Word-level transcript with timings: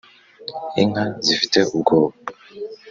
inka 0.81 1.03
zifite 1.25 1.59
ubwoba 1.73 2.15